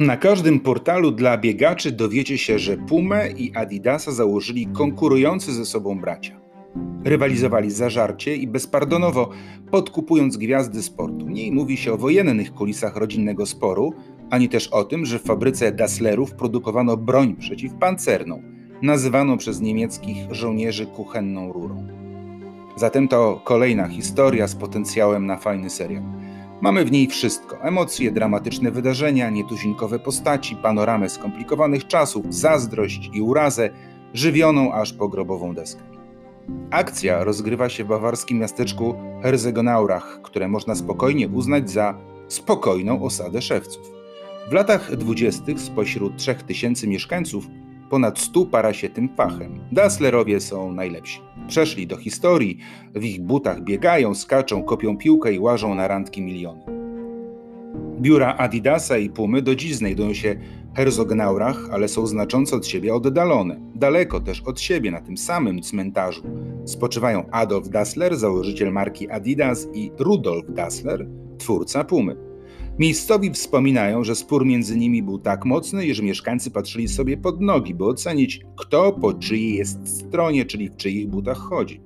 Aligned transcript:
Na 0.00 0.16
każdym 0.16 0.60
portalu 0.60 1.10
dla 1.10 1.38
biegaczy 1.38 1.92
dowiecie 1.92 2.38
się, 2.38 2.58
że 2.58 2.76
Pumę 2.76 3.30
i 3.30 3.54
Adidasa 3.54 4.12
założyli 4.12 4.66
konkurujący 4.66 5.52
ze 5.52 5.64
sobą 5.64 6.00
bracia. 6.00 6.40
Rywalizowali 7.04 7.70
zażarcie 7.70 8.36
i 8.36 8.46
bezpardonowo, 8.46 9.30
podkupując 9.70 10.36
gwiazdy 10.36 10.82
sportu. 10.82 11.26
Mniej 11.26 11.52
mówi 11.52 11.76
się 11.76 11.92
o 11.92 11.96
wojennych 11.96 12.52
kulisach 12.52 12.96
rodzinnego 12.96 13.46
sporu, 13.46 13.92
ani 14.30 14.48
też 14.48 14.68
o 14.68 14.84
tym, 14.84 15.06
że 15.06 15.18
w 15.18 15.22
fabryce 15.22 15.72
Dasslerów 15.72 16.34
produkowano 16.34 16.96
broń 16.96 17.36
przeciwpancerną, 17.36 18.42
nazywaną 18.82 19.38
przez 19.38 19.60
niemieckich 19.60 20.16
żołnierzy 20.30 20.86
kuchenną 20.86 21.52
rurą. 21.52 21.86
Zatem 22.76 23.08
to 23.08 23.40
kolejna 23.44 23.88
historia 23.88 24.48
z 24.48 24.54
potencjałem 24.54 25.26
na 25.26 25.36
fajny 25.36 25.70
serial. 25.70 26.02
Mamy 26.60 26.84
w 26.84 26.92
niej 26.92 27.06
wszystko: 27.06 27.62
emocje, 27.62 28.12
dramatyczne 28.12 28.70
wydarzenia, 28.70 29.30
nietuzinkowe 29.30 29.98
postaci, 29.98 30.56
panoramę 30.56 31.08
skomplikowanych 31.08 31.86
czasów, 31.86 32.34
zazdrość 32.34 33.10
i 33.12 33.22
urazę, 33.22 33.70
żywioną 34.14 34.72
aż 34.72 34.92
po 34.92 35.08
grobową 35.08 35.54
deskę. 35.54 35.82
Akcja 36.70 37.24
rozgrywa 37.24 37.68
się 37.68 37.84
w 37.84 37.88
bawarskim 37.88 38.38
miasteczku 38.38 38.94
Herzegonaurach, 39.22 40.20
które 40.22 40.48
można 40.48 40.74
spokojnie 40.74 41.28
uznać 41.28 41.70
za 41.70 41.98
spokojną 42.28 43.02
osadę 43.02 43.42
szewców. 43.42 43.90
W 44.50 44.52
latach 44.52 44.96
dwudziestych 44.96 45.60
spośród 45.60 46.16
3000 46.16 46.86
mieszkańców 46.86 47.46
ponad 47.94 48.18
100 48.18 48.46
para 48.46 48.72
się 48.72 48.88
tym 48.88 49.08
fachem. 49.08 49.60
Dasslerowie 49.72 50.40
są 50.40 50.72
najlepsi. 50.72 51.20
Przeszli 51.48 51.86
do 51.86 51.96
historii, 51.96 52.58
w 52.94 53.04
ich 53.04 53.22
butach 53.22 53.60
biegają, 53.60 54.14
skaczą, 54.14 54.62
kopią 54.62 54.96
piłkę 54.96 55.32
i 55.32 55.38
łażą 55.38 55.74
na 55.74 55.88
randki 55.88 56.22
miliony. 56.22 56.64
Biura 58.00 58.36
Adidasa 58.36 58.98
i 58.98 59.10
Pumy 59.10 59.42
do 59.42 59.54
dziś 59.54 59.74
znajdują 59.74 60.14
się 60.14 60.36
w 60.72 60.76
Herzogenaurach, 60.76 61.68
ale 61.72 61.88
są 61.88 62.06
znacząco 62.06 62.56
od 62.56 62.66
siebie 62.66 62.94
oddalone. 62.94 63.60
Daleko 63.74 64.20
też 64.20 64.40
od 64.40 64.60
siebie, 64.60 64.90
na 64.90 65.00
tym 65.00 65.16
samym 65.16 65.62
cmentarzu, 65.62 66.22
spoczywają 66.64 67.30
Adolf 67.30 67.68
Dassler, 67.68 68.16
założyciel 68.16 68.72
marki 68.72 69.10
Adidas 69.10 69.68
i 69.74 69.90
Rudolf 69.98 70.44
Dassler, 70.48 71.06
twórca 71.38 71.84
Pumy. 71.84 72.33
Miejscowi 72.78 73.30
wspominają, 73.30 74.04
że 74.04 74.14
spór 74.14 74.46
między 74.46 74.76
nimi 74.76 75.02
był 75.02 75.18
tak 75.18 75.44
mocny, 75.44 75.86
iż 75.86 76.00
mieszkańcy 76.00 76.50
patrzyli 76.50 76.88
sobie 76.88 77.16
pod 77.16 77.40
nogi, 77.40 77.74
by 77.74 77.84
ocenić, 77.84 78.40
kto 78.56 78.92
po 78.92 79.14
czyjej 79.14 79.54
jest 79.54 79.98
stronie, 79.98 80.44
czyli 80.44 80.68
w 80.68 80.76
czyich 80.76 81.08
butach 81.08 81.38
chodzi. 81.38 81.80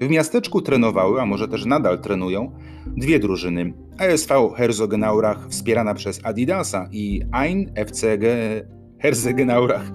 W 0.00 0.08
miasteczku 0.08 0.62
trenowały, 0.62 1.20
a 1.20 1.26
może 1.26 1.48
też 1.48 1.64
nadal 1.64 2.00
trenują, 2.00 2.50
dwie 2.86 3.18
drużyny. 3.18 3.72
ASV 3.98 4.54
Herzogenaurach 4.56 5.48
wspierana 5.48 5.94
przez 5.94 6.20
Adidasa 6.24 6.88
i 6.92 7.22
Ein 7.32 7.72
FCG 7.86 8.26
Herzogenaurach 8.98 9.92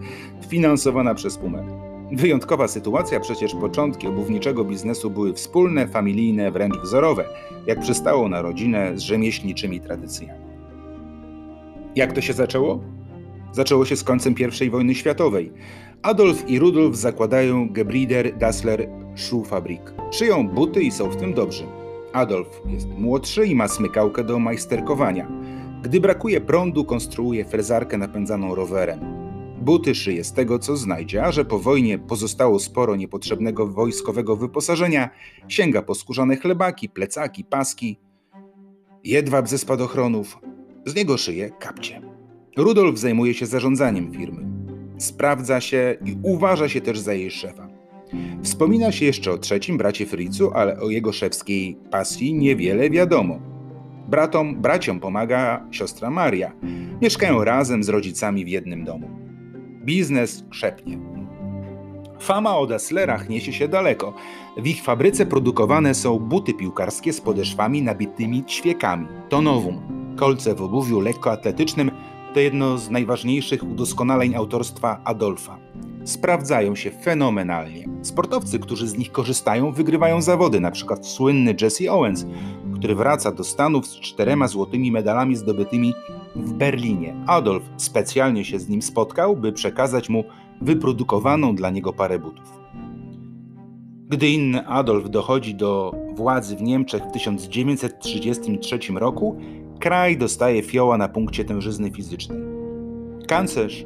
finansowana 0.49 1.15
przez 1.15 1.37
Pumę. 1.37 1.90
Wyjątkowa 2.11 2.67
sytuacja, 2.67 3.19
przecież 3.19 3.55
początki 3.55 4.07
obuwniczego 4.07 4.63
biznesu 4.63 5.09
były 5.09 5.33
wspólne, 5.33 5.87
familijne, 5.87 6.51
wręcz 6.51 6.77
wzorowe, 6.77 7.25
jak 7.67 7.79
przystało 7.79 8.29
na 8.29 8.41
rodzinę 8.41 8.91
z 8.95 9.01
rzemieślniczymi 9.01 9.81
tradycjami. 9.81 10.39
Jak 11.95 12.13
to 12.13 12.21
się 12.21 12.33
zaczęło? 12.33 12.79
Zaczęło 13.51 13.85
się 13.85 13.95
z 13.95 14.03
końcem 14.03 14.35
I 14.65 14.69
wojny 14.69 14.95
światowej. 14.95 15.51
Adolf 16.01 16.49
i 16.49 16.59
Rudolf 16.59 16.95
zakładają 16.95 17.69
Gebrider 17.69 18.37
Dassler 18.37 18.89
Schuhfabrik. 19.15 19.93
Szyją 20.11 20.47
buty 20.47 20.81
i 20.81 20.91
są 20.91 21.09
w 21.09 21.15
tym 21.15 21.33
dobrzy. 21.33 21.63
Adolf 22.13 22.61
jest 22.65 22.87
młodszy 22.97 23.45
i 23.45 23.55
ma 23.55 23.67
smykałkę 23.67 24.23
do 24.23 24.39
majsterkowania. 24.39 25.27
Gdy 25.81 25.99
brakuje 25.99 26.41
prądu, 26.41 26.85
konstruuje 26.85 27.45
frezarkę 27.45 27.97
napędzaną 27.97 28.55
rowerem. 28.55 29.20
Buty 29.61 29.95
szyje 29.95 30.23
z 30.23 30.33
tego, 30.33 30.59
co 30.59 30.77
znajdzie, 30.77 31.23
a 31.23 31.31
że 31.31 31.45
po 31.45 31.59
wojnie 31.59 31.99
pozostało 31.99 32.59
sporo 32.59 32.95
niepotrzebnego 32.95 33.67
wojskowego 33.67 34.35
wyposażenia, 34.35 35.09
sięga 35.47 35.81
po 35.81 35.95
skórzane 35.95 36.37
chlebaki, 36.37 36.89
plecaki, 36.89 37.43
paski, 37.43 37.99
jedwab 39.03 39.47
ze 39.47 39.57
spadochronów. 39.57 40.37
Z 40.85 40.95
niego 40.95 41.17
szyje 41.17 41.49
kapcie. 41.59 42.01
Rudolf 42.57 42.97
zajmuje 42.97 43.33
się 43.33 43.45
zarządzaniem 43.45 44.11
firmy. 44.11 44.45
Sprawdza 44.97 45.61
się 45.61 45.97
i 46.05 46.17
uważa 46.23 46.69
się 46.69 46.81
też 46.81 46.99
za 46.99 47.13
jej 47.13 47.31
szefa. 47.31 47.67
Wspomina 48.43 48.91
się 48.91 49.05
jeszcze 49.05 49.31
o 49.31 49.37
trzecim 49.37 49.77
bracie 49.77 50.05
Fricu, 50.05 50.51
ale 50.53 50.79
o 50.79 50.89
jego 50.89 51.11
szewskiej 51.11 51.77
pasji 51.91 52.33
niewiele 52.33 52.89
wiadomo. 52.89 53.39
Bratom, 54.07 54.61
braciom 54.61 54.99
pomaga 54.99 55.67
siostra 55.71 56.09
Maria. 56.09 56.51
Mieszkają 57.01 57.43
razem 57.43 57.83
z 57.83 57.89
rodzicami 57.89 58.45
w 58.45 58.47
jednym 58.47 58.85
domu. 58.85 59.20
Biznes 59.85 60.43
krzepnie. 60.49 60.99
Fama 62.19 62.57
o 62.57 62.67
Dasslerach 62.67 63.29
niesie 63.29 63.53
się 63.53 63.67
daleko. 63.67 64.13
W 64.57 64.67
ich 64.67 64.83
fabryce 64.83 65.25
produkowane 65.25 65.93
są 65.93 66.19
buty 66.19 66.53
piłkarskie 66.53 67.13
z 67.13 67.21
podeszwami 67.21 67.81
nabitymi 67.81 68.43
ćwiekami. 68.45 69.07
To 69.29 69.41
nowum. 69.41 69.81
Kolce 70.15 70.55
w 70.55 70.61
obuwiu 70.61 70.99
lekkoatletycznym 70.99 71.91
to 72.33 72.39
jedno 72.39 72.77
z 72.77 72.89
najważniejszych 72.89 73.63
udoskonaleń 73.63 74.35
autorstwa 74.35 75.01
Adolfa. 75.03 75.57
Sprawdzają 76.03 76.75
się 76.75 76.91
fenomenalnie. 76.91 77.87
Sportowcy, 78.01 78.59
którzy 78.59 78.87
z 78.87 78.97
nich 78.97 79.11
korzystają, 79.11 79.71
wygrywają 79.71 80.21
zawody, 80.21 80.57
np. 80.57 80.95
słynny 81.01 81.55
Jesse 81.61 81.91
Owens, 81.91 82.25
który 82.75 82.95
wraca 82.95 83.31
do 83.31 83.43
Stanów 83.43 83.87
z 83.87 83.99
czterema 83.99 84.47
złotymi 84.47 84.91
medalami 84.91 85.35
zdobytymi 85.35 85.93
w 86.35 86.53
Berlinie. 86.53 87.15
Adolf 87.27 87.63
specjalnie 87.77 88.45
się 88.45 88.59
z 88.59 88.69
nim 88.69 88.81
spotkał, 88.81 89.37
by 89.37 89.51
przekazać 89.51 90.09
mu 90.09 90.23
wyprodukowaną 90.61 91.55
dla 91.55 91.69
niego 91.69 91.93
parę 91.93 92.19
butów. 92.19 92.61
Gdy 94.09 94.29
inny 94.29 94.67
Adolf 94.67 95.09
dochodzi 95.09 95.55
do 95.55 95.95
władzy 96.15 96.55
w 96.55 96.61
Niemczech 96.61 97.03
w 97.03 97.11
1933 97.11 98.79
roku, 98.95 99.37
kraj 99.79 100.17
dostaje 100.17 100.63
fioła 100.63 100.97
na 100.97 101.07
punkcie 101.07 101.45
tężyzny 101.45 101.91
fizycznej. 101.91 102.39
Kanclerz 103.27 103.85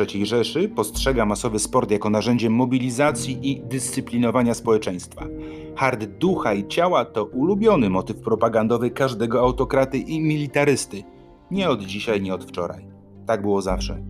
III 0.00 0.26
Rzeszy 0.26 0.68
postrzega 0.68 1.26
masowy 1.26 1.58
sport 1.58 1.90
jako 1.90 2.10
narzędzie 2.10 2.50
mobilizacji 2.50 3.50
i 3.50 3.60
dyscyplinowania 3.60 4.54
społeczeństwa. 4.54 5.26
Hard 5.76 6.04
ducha 6.04 6.54
i 6.54 6.68
ciała 6.68 7.04
to 7.04 7.24
ulubiony 7.24 7.90
motyw 7.90 8.20
propagandowy 8.20 8.90
każdego 8.90 9.40
autokraty 9.40 9.98
i 9.98 10.20
militarysty– 10.20 11.02
nie 11.50 11.70
od 11.70 11.82
dzisiaj, 11.82 12.22
nie 12.22 12.34
od 12.34 12.44
wczoraj. 12.44 12.86
Tak 13.26 13.42
było 13.42 13.62
zawsze. 13.62 14.02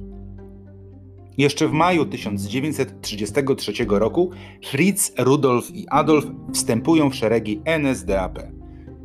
Jeszcze 1.38 1.68
w 1.68 1.72
maju 1.72 2.06
1933 2.06 3.72
roku 3.88 4.30
Fritz, 4.64 5.12
Rudolf 5.18 5.70
i 5.74 5.88
Adolf 5.88 6.26
wstępują 6.52 7.10
w 7.10 7.14
szeregi 7.14 7.60
NSDAP. 7.64 8.38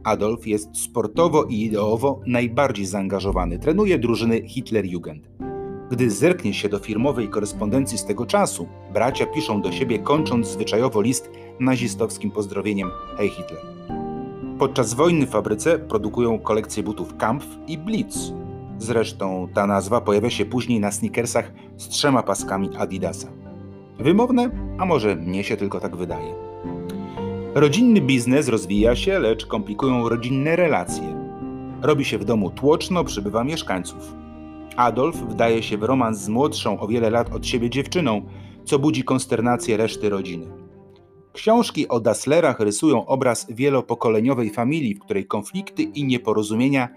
Adolf 0.03 0.47
jest 0.47 0.77
sportowo 0.77 1.43
i 1.43 1.61
ideowo 1.61 2.21
najbardziej 2.27 2.85
zaangażowany. 2.85 3.59
Trenuje 3.59 3.99
drużyny 3.99 4.47
Hitlerjugend. 4.47 5.29
Gdy 5.91 6.11
zerknie 6.11 6.53
się 6.53 6.69
do 6.69 6.79
firmowej 6.79 7.29
korespondencji 7.29 7.97
z 7.97 8.05
tego 8.05 8.25
czasu, 8.25 8.67
bracia 8.93 9.25
piszą 9.25 9.61
do 9.61 9.71
siebie, 9.71 9.99
kończąc 9.99 10.47
zwyczajowo 10.47 11.01
list 11.01 11.31
nazistowskim 11.59 12.31
pozdrowieniem 12.31 12.91
Hej 13.17 13.29
Hitler. 13.29 14.02
Podczas 14.59 14.93
wojny 14.93 15.25
w 15.25 15.29
fabryce 15.29 15.79
produkują 15.79 16.39
kolekcje 16.39 16.83
butów 16.83 17.17
Kampf 17.17 17.47
i 17.67 17.77
Blitz. 17.77 18.33
Zresztą 18.77 19.47
ta 19.53 19.67
nazwa 19.67 20.01
pojawia 20.01 20.29
się 20.29 20.45
później 20.45 20.79
na 20.79 20.91
sneakersach 20.91 21.51
z 21.77 21.87
trzema 21.87 22.23
paskami 22.23 22.69
Adidasa. 22.77 23.27
Wymowne, 23.99 24.49
a 24.79 24.85
może 24.85 25.15
mnie 25.15 25.43
się 25.43 25.57
tylko 25.57 25.79
tak 25.79 25.95
wydaje. 25.95 26.33
Rodzinny 27.55 28.01
biznes 28.01 28.47
rozwija 28.47 28.95
się, 28.95 29.19
lecz 29.19 29.45
komplikują 29.45 30.09
rodzinne 30.09 30.55
relacje. 30.55 31.15
Robi 31.81 32.05
się 32.05 32.17
w 32.17 32.25
domu 32.25 32.49
tłoczno, 32.51 33.03
przybywa 33.03 33.43
mieszkańców. 33.43 34.13
Adolf 34.75 35.15
wdaje 35.15 35.63
się 35.63 35.77
w 35.77 35.83
romans 35.83 36.19
z 36.19 36.29
młodszą 36.29 36.79
o 36.79 36.87
wiele 36.87 37.09
lat 37.09 37.33
od 37.33 37.47
siebie 37.47 37.69
dziewczyną, 37.69 38.21
co 38.65 38.79
budzi 38.79 39.03
konsternację 39.03 39.77
reszty 39.77 40.09
rodziny. 40.09 40.62
Książki 41.33 41.87
o 41.87 41.99
Dasslerach 41.99 42.59
rysują 42.59 43.05
obraz 43.05 43.47
wielopokoleniowej 43.49 44.49
familii, 44.49 44.95
w 44.95 44.99
której 44.99 45.25
konflikty 45.25 45.83
i 45.83 46.05
nieporozumienia 46.05 46.89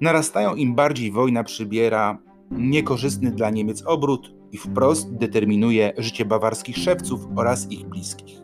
narastają 0.00 0.54
im 0.54 0.74
bardziej 0.74 1.12
wojna 1.12 1.44
przybiera 1.44 2.18
niekorzystny 2.50 3.30
dla 3.30 3.50
Niemiec 3.50 3.82
obrót 3.86 4.32
i 4.52 4.58
wprost 4.58 5.14
determinuje 5.14 5.92
życie 5.98 6.24
bawarskich 6.24 6.76
szewców 6.76 7.26
oraz 7.36 7.70
ich 7.72 7.84
bliskich. 7.86 8.38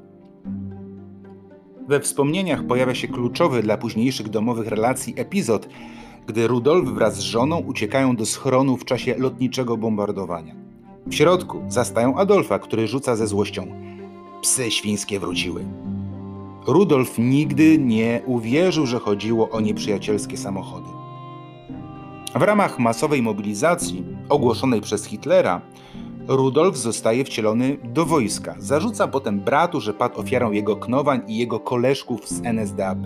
We 1.89 2.01
wspomnieniach 2.01 2.67
pojawia 2.67 2.95
się 2.95 3.09
kluczowy 3.09 3.63
dla 3.63 3.77
późniejszych 3.77 4.29
domowych 4.29 4.69
relacji 4.69 5.15
epizod, 5.17 5.69
gdy 6.27 6.47
Rudolf 6.47 6.89
wraz 6.89 7.17
z 7.17 7.21
żoną 7.21 7.59
uciekają 7.59 8.17
do 8.17 8.27
schronu 8.27 8.77
w 8.77 8.85
czasie 8.85 9.15
lotniczego 9.19 9.77
bombardowania. 9.77 10.55
W 11.07 11.15
środku 11.15 11.63
zastają 11.69 12.17
Adolfa, 12.17 12.59
który 12.59 12.87
rzuca 12.87 13.17
ze 13.17 13.27
złością– 13.27 13.67
psy 14.43 14.71
świńskie 14.71 15.21
wróciły. 15.21 15.65
Rudolf 16.67 17.19
nigdy 17.19 17.79
nie 17.79 18.23
uwierzył, 18.27 18.87
że 18.87 18.99
chodziło 18.99 19.51
o 19.51 19.61
nieprzyjacielskie 19.61 20.37
samochody. 20.37 20.89
W 22.35 22.43
ramach 22.43 22.79
masowej 22.79 23.23
mobilizacji 23.23 24.05
ogłoszonej 24.29 24.81
przez 24.81 25.05
Hitlera, 25.05 25.61
Rudolf 26.29 26.77
zostaje 26.77 27.25
wcielony 27.25 27.77
do 27.85 28.07
wojska. 28.07 28.55
Zarzuca 28.59 29.09
potem 29.09 29.41
bratu, 29.41 29.81
że 29.81 29.95
padł 29.95 30.21
ofiarą 30.21 30.53
jego 30.53 30.77
knowań 30.77 31.21
i 31.27 31.37
jego 31.37 31.61
koleżków 31.61 32.29
z 32.29 32.41
NSDAP. 32.45 32.99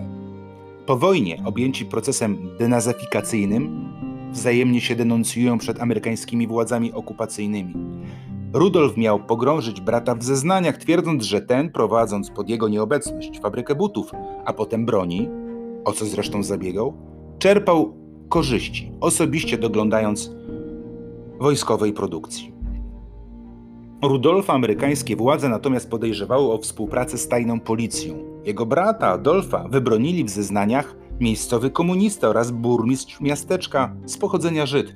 Po 0.86 0.96
wojnie, 0.96 1.42
objęci 1.44 1.84
procesem 1.84 2.56
denazyfikacyjnym, 2.58 3.92
wzajemnie 4.32 4.80
się 4.80 4.94
denuncjują 4.96 5.58
przed 5.58 5.80
amerykańskimi 5.80 6.46
władzami 6.46 6.92
okupacyjnymi. 6.92 7.74
Rudolf 8.54 8.96
miał 8.96 9.20
pogrążyć 9.20 9.80
brata 9.80 10.14
w 10.14 10.22
zeznaniach, 10.22 10.76
twierdząc, 10.76 11.24
że 11.24 11.40
ten, 11.40 11.70
prowadząc 11.70 12.30
pod 12.30 12.48
jego 12.48 12.68
nieobecność 12.68 13.40
fabrykę 13.40 13.74
butów, 13.74 14.10
a 14.44 14.52
potem 14.52 14.86
broni, 14.86 15.28
o 15.84 15.92
co 15.92 16.04
zresztą 16.04 16.42
zabiegał, 16.42 16.94
czerpał 17.38 17.94
korzyści, 18.28 18.92
osobiście 19.00 19.58
doglądając 19.58 20.30
wojskowej 21.40 21.92
produkcji. 21.92 22.52
Rudolfa 24.02 24.52
amerykańskie 24.52 25.16
władze 25.16 25.48
natomiast 25.48 25.90
podejrzewały 25.90 26.52
o 26.52 26.58
współpracę 26.58 27.18
z 27.18 27.28
tajną 27.28 27.60
policją. 27.60 28.14
Jego 28.44 28.66
brata 28.66 29.08
Adolfa 29.08 29.68
wybronili 29.68 30.24
w 30.24 30.30
zeznaniach 30.30 30.96
miejscowy 31.20 31.70
komunista 31.70 32.28
oraz 32.28 32.50
burmistrz 32.50 33.20
miasteczka 33.20 33.96
z 34.06 34.16
pochodzenia 34.16 34.66
Żyd, 34.66 34.94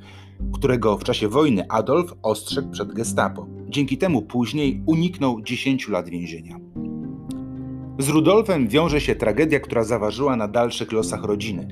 którego 0.52 0.99
w 0.99 1.05
czasie 1.05 1.29
wojny 1.29 1.69
Adolf 1.69 2.14
ostrzegł 2.23 2.70
przed 2.70 2.93
gestapo. 2.93 3.46
Dzięki 3.69 3.99
temu 3.99 4.23
później 4.23 4.82
uniknął 4.87 5.43
10 5.43 5.88
lat 5.88 6.08
więzienia. 6.08 6.56
Z 7.99 8.08
Rudolfem 8.08 8.69
wiąże 8.69 9.00
się 9.00 9.14
tragedia, 9.14 9.61
która 9.61 9.85
zaważyła 9.85 10.37
na 10.37 10.49
dalszych 10.49 10.93
losach 10.93 11.25
rodziny. 11.25 11.69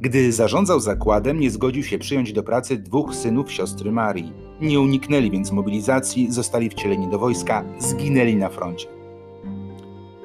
Gdy 0.00 0.32
zarządzał 0.32 0.80
zakładem, 0.80 1.40
nie 1.40 1.50
zgodził 1.50 1.82
się 1.82 1.98
przyjąć 1.98 2.32
do 2.32 2.42
pracy 2.42 2.76
dwóch 2.76 3.14
synów 3.14 3.52
siostry 3.52 3.92
Marii. 3.92 4.32
Nie 4.60 4.80
uniknęli 4.80 5.30
więc 5.30 5.52
mobilizacji, 5.52 6.32
zostali 6.32 6.70
wcieleni 6.70 7.08
do 7.08 7.18
wojska, 7.18 7.64
zginęli 7.78 8.36
na 8.36 8.48
froncie. 8.48 8.88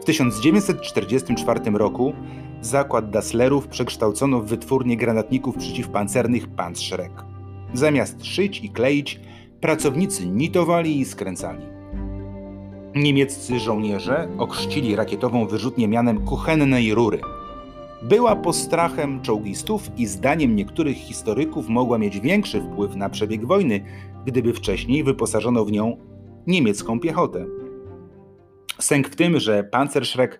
W 0.02 0.06
1944 0.06 1.72
roku 1.72 2.14
zakład 2.62 3.10
Dasslerów 3.10 3.68
przekształcono 3.68 4.42
w 4.42 4.48
wytwórnię 4.48 4.98
granatników 4.98 5.58
przeciwpancernych 5.58 6.48
Panzerschreck. 6.48 7.33
Zamiast 7.74 8.26
szyć 8.26 8.64
i 8.64 8.70
kleić, 8.70 9.20
pracownicy 9.62 10.26
nitowali 10.26 11.00
i 11.00 11.06
skręcali. 11.06 11.66
Niemieccy 12.96 13.60
żołnierze 13.60 14.28
ochrzcili 14.38 14.96
rakietową 14.96 15.48
wyrzutnię 15.48 15.88
mianem 15.88 16.26
kuchennej 16.26 16.94
rury. 16.94 17.22
Była 18.02 18.36
postrachem 18.36 19.22
czołgistów 19.22 19.90
i 19.98 20.06
zdaniem 20.06 20.56
niektórych 20.56 20.98
historyków 20.98 21.70
mogła 21.70 21.98
mieć 21.98 22.20
większy 22.20 22.62
wpływ 22.62 22.96
na 22.96 23.10
przebieg 23.10 23.46
wojny, 23.46 23.86
gdyby 24.26 24.54
wcześniej 24.54 25.04
wyposażono 25.04 25.66
w 25.66 25.72
nią 25.72 25.98
niemiecką 26.48 27.00
piechotę. 27.00 27.46
Sęk 28.80 29.10
w 29.10 29.16
tym, 29.16 29.40
że 29.40 29.64
Panzerschreck 29.64 30.40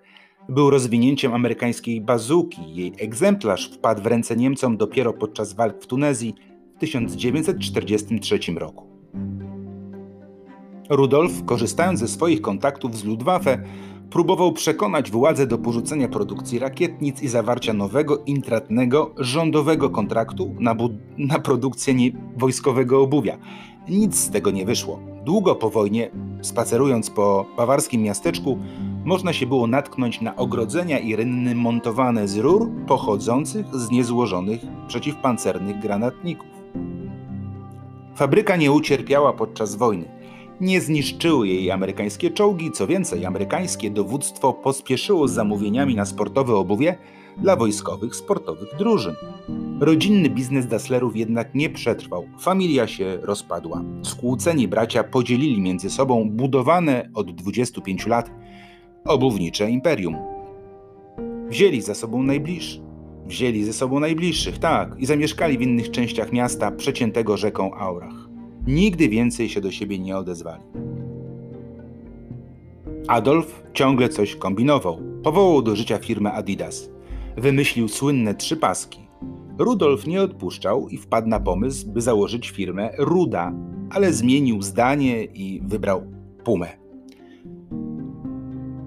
był 0.50 0.70
rozwinięciem 0.70 1.34
amerykańskiej 1.34 2.02
bazuki. 2.02 2.62
Jej 2.76 2.94
egzemplarz 3.00 3.72
wpadł 3.72 4.02
w 4.02 4.06
ręce 4.06 4.36
Niemcom 4.36 4.78
dopiero 4.78 5.14
podczas 5.14 5.54
walk 5.54 5.84
w 5.84 5.88
Tunezji 5.88 6.36
1943 6.84 8.40
roku. 8.56 8.88
Rudolf, 10.90 11.46
korzystając 11.46 12.00
ze 12.00 12.08
swoich 12.08 12.42
kontaktów 12.42 12.98
z 12.98 13.04
Luftwaffe, 13.04 13.64
próbował 14.10 14.52
przekonać 14.52 15.12
władze 15.12 15.48
do 15.48 15.58
porzucenia 15.58 16.08
produkcji 16.08 16.60
rakietnic 16.60 17.22
i 17.22 17.28
zawarcia 17.28 17.74
nowego, 17.74 18.24
intratnego, 18.26 19.14
rządowego 19.18 19.90
kontraktu 19.90 20.56
na, 20.60 20.76
na 21.18 21.40
produkcję 21.40 21.94
wojskowego 22.38 23.02
obuwia. 23.02 23.38
Nic 23.90 24.16
z 24.16 24.30
tego 24.30 24.52
nie 24.52 24.66
wyszło. 24.66 25.00
Długo 25.26 25.56
po 25.56 25.70
wojnie, 25.70 26.12
spacerując 26.42 27.10
po 27.10 27.46
bawarskim 27.58 28.02
miasteczku, 28.02 28.58
można 29.06 29.34
się 29.34 29.46
było 29.46 29.68
natknąć 29.68 30.22
na 30.22 30.36
ogrodzenia 30.36 31.00
i 31.00 31.16
rynny 31.16 31.56
montowane 31.56 32.28
z 32.28 32.38
rur 32.38 32.72
pochodzących 32.88 33.66
z 33.76 33.92
niezłożonych 33.92 34.62
przeciwpancernych 34.88 35.80
granatników. 35.80 36.53
Fabryka 38.16 38.56
nie 38.56 38.72
ucierpiała 38.72 39.34
podczas 39.34 39.76
wojny. 39.76 40.06
Nie 40.62 40.82
zniszczyły 40.82 41.48
jej 41.48 41.72
amerykańskie 41.72 42.32
czołgi, 42.32 42.72
co 42.72 42.88
więcej, 42.88 43.26
amerykańskie 43.26 43.90
dowództwo 43.92 44.54
pospieszyło 44.54 45.28
z 45.28 45.32
zamówieniami 45.32 45.96
na 45.96 46.06
sportowe 46.06 46.56
obuwie 46.56 46.98
dla 47.38 47.56
wojskowych 47.56 48.16
sportowych 48.16 48.70
drużyn. 48.78 49.16
Rodzinny 49.80 50.30
biznes 50.30 50.68
Dasslerów 50.68 51.16
jednak 51.16 51.56
nie 51.56 51.70
przetrwał. 51.70 52.26
Familia 52.40 52.88
się 52.88 53.18
rozpadła. 53.22 53.84
Skłóceni 54.04 54.68
bracia 54.68 55.04
podzielili 55.04 55.62
między 55.62 55.90
sobą 55.90 56.30
budowane 56.30 57.10
od 57.14 57.32
25 57.32 58.08
lat 58.08 58.32
obuwnicze 59.06 59.70
imperium. 59.70 60.18
Wzięli 61.50 61.82
za 61.82 61.96
sobą 61.96 62.24
najbliższych. 62.24 62.93
Wzięli 63.26 63.64
ze 63.64 63.74
sobą 63.74 64.00
najbliższych, 64.00 64.58
tak, 64.58 64.96
i 65.00 65.06
zamieszkali 65.06 65.58
w 65.58 65.62
innych 65.62 65.92
częściach 65.92 66.32
miasta 66.32 66.72
przeciętego 66.72 67.38
rzeką 67.38 67.74
Aurach. 67.74 68.30
Nigdy 68.68 69.10
więcej 69.10 69.50
się 69.50 69.62
do 69.62 69.72
siebie 69.72 70.00
nie 70.00 70.18
odezwali. 70.18 70.64
Adolf 73.08 73.64
ciągle 73.74 74.10
coś 74.10 74.36
kombinował. 74.36 75.00
Powołał 75.24 75.62
do 75.62 75.76
życia 75.76 75.98
firmę 75.98 76.34
Adidas. 76.34 76.90
Wymyślił 77.38 77.88
słynne 77.88 78.36
trzy 78.36 78.58
paski. 78.58 79.00
Rudolf 79.58 80.08
nie 80.08 80.22
odpuszczał 80.22 80.90
i 80.90 80.98
wpadł 80.98 81.28
na 81.28 81.40
pomysł, 81.40 81.92
by 81.92 82.02
założyć 82.02 82.50
firmę 82.50 82.90
Ruda, 82.98 83.54
ale 83.90 84.14
zmienił 84.14 84.62
zdanie 84.62 85.24
i 85.24 85.62
wybrał 85.64 86.04
Pumę. 86.44 86.68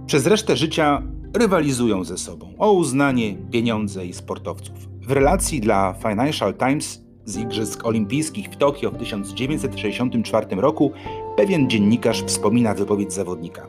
Przez 0.07 0.27
resztę 0.27 0.57
życia 0.57 1.03
rywalizują 1.39 2.05
ze 2.05 2.19
sobą 2.19 2.53
o 2.59 2.73
uznanie, 2.73 3.37
pieniądze 3.51 4.07
i 4.07 4.13
sportowców. 4.13 4.75
W 5.03 5.11
relacji 5.11 5.61
dla 5.61 5.95
Financial 6.09 6.55
Times 6.55 7.05
z 7.25 7.37
Igrzysk 7.37 7.87
Olimpijskich 7.87 8.49
w 8.49 8.57
Tokio 8.57 8.91
w 8.91 8.99
1964 8.99 10.57
roku 10.57 10.93
pewien 11.37 11.71
dziennikarz 11.71 12.23
wspomina 12.23 12.75
wypowiedź 12.75 13.13
zawodnika. 13.13 13.69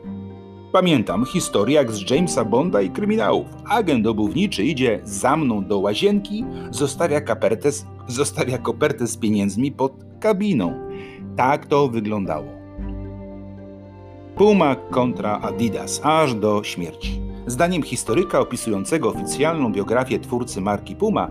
Pamiętam 0.72 1.24
historię 1.24 1.74
jak 1.74 1.92
z 1.92 2.10
Jamesa 2.10 2.44
Bonda 2.44 2.82
i 2.82 2.90
kryminałów. 2.90 3.46
Agent 3.68 4.06
obuwniczy 4.06 4.64
idzie 4.64 5.00
za 5.04 5.36
mną 5.36 5.64
do 5.64 5.78
łazienki, 5.78 6.44
zostawia, 6.70 7.20
zostawia 8.06 8.58
kopertę 8.58 9.06
z 9.06 9.16
pieniędzmi 9.16 9.72
pod 9.72 9.92
kabiną. 10.20 10.74
Tak 11.36 11.66
to 11.66 11.88
wyglądało. 11.88 12.46
Puma 14.36 14.76
kontra 14.76 15.40
Adidas, 15.42 16.00
aż 16.04 16.34
do 16.34 16.64
śmierci. 16.64 17.27
Zdaniem 17.48 17.82
historyka 17.82 18.40
opisującego 18.40 19.08
oficjalną 19.08 19.72
biografię 19.72 20.18
twórcy 20.18 20.60
marki 20.60 20.96
Puma, 20.96 21.28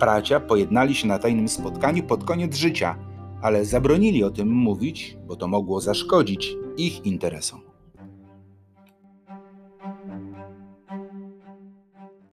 bracia 0.00 0.40
pojednali 0.40 0.94
się 0.94 1.08
na 1.08 1.18
tajnym 1.18 1.48
spotkaniu 1.48 2.02
pod 2.02 2.24
koniec 2.24 2.56
życia, 2.56 2.96
ale 3.42 3.64
zabronili 3.64 4.24
o 4.24 4.30
tym 4.30 4.48
mówić, 4.48 5.16
bo 5.26 5.36
to 5.36 5.48
mogło 5.48 5.80
zaszkodzić 5.80 6.56
ich 6.76 7.06
interesom. 7.06 7.65